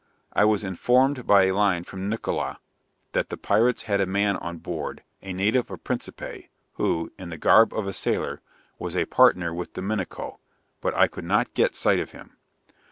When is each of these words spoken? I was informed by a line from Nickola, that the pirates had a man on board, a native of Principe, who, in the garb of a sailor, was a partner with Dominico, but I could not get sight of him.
I 0.33 0.45
was 0.45 0.63
informed 0.63 1.27
by 1.27 1.43
a 1.43 1.51
line 1.51 1.83
from 1.83 2.09
Nickola, 2.09 2.57
that 3.11 3.29
the 3.29 3.37
pirates 3.37 3.83
had 3.83 4.01
a 4.01 4.07
man 4.07 4.35
on 4.37 4.57
board, 4.57 5.03
a 5.21 5.31
native 5.31 5.69
of 5.69 5.83
Principe, 5.83 6.49
who, 6.73 7.11
in 7.19 7.29
the 7.29 7.37
garb 7.37 7.71
of 7.71 7.85
a 7.85 7.93
sailor, 7.93 8.41
was 8.79 8.95
a 8.95 9.05
partner 9.05 9.53
with 9.53 9.73
Dominico, 9.73 10.39
but 10.81 10.95
I 10.95 11.05
could 11.07 11.25
not 11.25 11.53
get 11.53 11.75
sight 11.75 11.99
of 11.99 12.13
him. 12.13 12.35